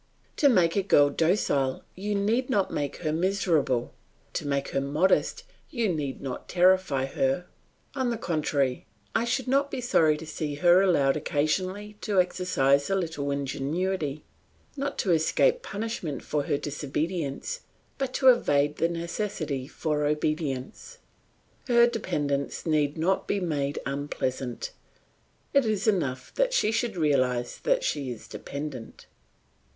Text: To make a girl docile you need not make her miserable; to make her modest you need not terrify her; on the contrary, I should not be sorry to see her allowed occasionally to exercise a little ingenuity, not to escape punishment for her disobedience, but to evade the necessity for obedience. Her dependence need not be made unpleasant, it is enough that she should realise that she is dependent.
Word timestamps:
To 0.37 0.49
make 0.49 0.75
a 0.75 0.81
girl 0.81 1.11
docile 1.11 1.83
you 1.93 2.15
need 2.15 2.49
not 2.49 2.71
make 2.73 2.95
her 3.03 3.13
miserable; 3.13 3.93
to 4.33 4.47
make 4.47 4.69
her 4.69 4.81
modest 4.81 5.43
you 5.69 5.89
need 5.93 6.21
not 6.23 6.49
terrify 6.49 7.05
her; 7.05 7.45
on 7.93 8.09
the 8.09 8.17
contrary, 8.17 8.87
I 9.13 9.25
should 9.25 9.47
not 9.47 9.69
be 9.69 9.79
sorry 9.79 10.17
to 10.17 10.25
see 10.25 10.55
her 10.55 10.81
allowed 10.81 11.17
occasionally 11.17 11.97
to 12.01 12.19
exercise 12.19 12.89
a 12.89 12.95
little 12.95 13.29
ingenuity, 13.29 14.23
not 14.75 14.97
to 14.97 15.11
escape 15.11 15.61
punishment 15.61 16.23
for 16.23 16.45
her 16.45 16.57
disobedience, 16.57 17.59
but 17.99 18.11
to 18.15 18.29
evade 18.29 18.77
the 18.77 18.89
necessity 18.89 19.67
for 19.67 20.07
obedience. 20.07 20.97
Her 21.67 21.85
dependence 21.85 22.65
need 22.65 22.97
not 22.97 23.27
be 23.27 23.39
made 23.39 23.77
unpleasant, 23.85 24.71
it 25.53 25.63
is 25.67 25.85
enough 25.87 26.33
that 26.33 26.53
she 26.53 26.71
should 26.71 26.97
realise 26.97 27.59
that 27.59 27.83
she 27.83 28.09
is 28.09 28.27
dependent. 28.27 29.05